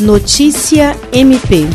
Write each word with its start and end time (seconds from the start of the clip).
Notícia 0.00 0.94
MP. 1.10 1.66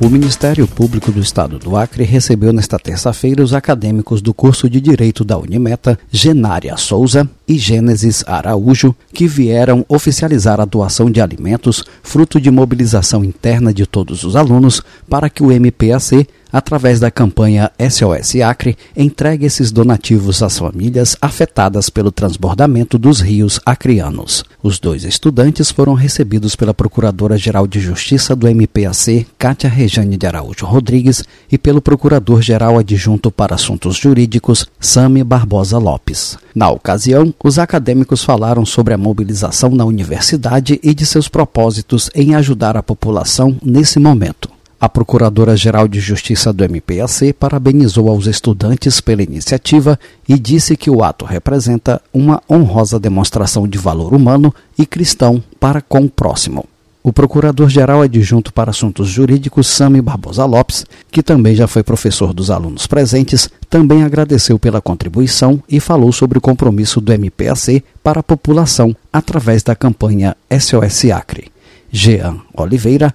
O 0.00 0.08
Ministério 0.08 0.66
Público 0.66 1.12
do 1.12 1.20
Estado 1.20 1.58
do 1.58 1.76
Acre 1.76 2.02
recebeu 2.02 2.54
nesta 2.54 2.78
terça-feira 2.78 3.42
os 3.42 3.52
acadêmicos 3.52 4.22
do 4.22 4.32
curso 4.32 4.70
de 4.70 4.80
Direito 4.80 5.22
da 5.26 5.36
Unimeta, 5.36 5.98
Genária 6.10 6.74
Souza 6.78 7.28
e 7.46 7.58
Gênesis 7.58 8.24
Araújo, 8.26 8.96
que 9.12 9.26
vieram 9.26 9.84
oficializar 9.90 10.58
a 10.58 10.64
doação 10.64 11.10
de 11.10 11.20
alimentos, 11.20 11.84
fruto 12.02 12.40
de 12.40 12.50
mobilização 12.50 13.22
interna 13.22 13.74
de 13.74 13.84
todos 13.84 14.24
os 14.24 14.34
alunos, 14.34 14.80
para 15.06 15.28
que 15.28 15.42
o 15.42 15.50
MPAC 15.50 16.26
através 16.52 17.00
da 17.00 17.10
campanha 17.10 17.70
SOS 17.78 18.36
Acre, 18.36 18.76
entregue 18.96 19.46
esses 19.46 19.70
donativos 19.70 20.42
às 20.42 20.58
famílias 20.58 21.16
afetadas 21.20 21.90
pelo 21.90 22.10
transbordamento 22.10 22.98
dos 22.98 23.20
rios 23.20 23.60
acreanos. 23.64 24.44
Os 24.62 24.78
dois 24.78 25.04
estudantes 25.04 25.70
foram 25.70 25.94
recebidos 25.94 26.56
pela 26.56 26.74
Procuradora-Geral 26.74 27.66
de 27.66 27.80
Justiça 27.80 28.34
do 28.34 28.48
MPAC, 28.48 29.26
Cátia 29.38 29.70
Rejane 29.70 30.16
de 30.16 30.26
Araújo 30.26 30.66
Rodrigues, 30.66 31.24
e 31.50 31.56
pelo 31.56 31.80
Procurador-Geral 31.80 32.78
Adjunto 32.78 33.30
para 33.30 33.54
Assuntos 33.54 33.96
Jurídicos, 33.96 34.66
Sami 34.80 35.22
Barbosa 35.22 35.78
Lopes. 35.78 36.36
Na 36.54 36.70
ocasião, 36.70 37.32
os 37.42 37.58
acadêmicos 37.58 38.24
falaram 38.24 38.66
sobre 38.66 38.94
a 38.94 38.98
mobilização 38.98 39.70
na 39.70 39.84
universidade 39.84 40.80
e 40.82 40.92
de 40.92 41.06
seus 41.06 41.28
propósitos 41.28 42.10
em 42.14 42.34
ajudar 42.34 42.76
a 42.76 42.82
população 42.82 43.56
nesse 43.62 43.98
momento. 43.98 44.57
A 44.80 44.88
Procuradora-Geral 44.88 45.88
de 45.88 45.98
Justiça 45.98 46.52
do 46.52 46.62
MPAC 46.62 47.32
parabenizou 47.32 48.08
aos 48.08 48.28
estudantes 48.28 49.00
pela 49.00 49.24
iniciativa 49.24 49.98
e 50.28 50.38
disse 50.38 50.76
que 50.76 50.88
o 50.88 51.02
ato 51.02 51.24
representa 51.24 52.00
uma 52.14 52.40
honrosa 52.48 53.00
demonstração 53.00 53.66
de 53.66 53.76
valor 53.76 54.14
humano 54.14 54.54
e 54.78 54.86
cristão 54.86 55.42
para 55.58 55.80
com 55.80 56.04
o 56.04 56.08
próximo. 56.08 56.64
O 57.02 57.12
Procurador-Geral 57.12 58.02
Adjunto 58.02 58.52
para 58.52 58.70
Assuntos 58.70 59.08
Jurídicos, 59.08 59.66
Sami 59.66 60.00
Barbosa 60.00 60.44
Lopes, 60.44 60.86
que 61.10 61.24
também 61.24 61.56
já 61.56 61.66
foi 61.66 61.82
professor 61.82 62.32
dos 62.32 62.48
alunos 62.48 62.86
presentes, 62.86 63.50
também 63.68 64.04
agradeceu 64.04 64.60
pela 64.60 64.80
contribuição 64.80 65.60
e 65.68 65.80
falou 65.80 66.12
sobre 66.12 66.38
o 66.38 66.40
compromisso 66.40 67.00
do 67.00 67.12
MPAC 67.12 67.82
para 68.00 68.20
a 68.20 68.22
população 68.22 68.94
através 69.12 69.64
da 69.64 69.74
campanha 69.74 70.36
SOS 70.56 71.06
Acre. 71.06 71.50
Jean 71.90 72.42
Oliveira, 72.54 73.14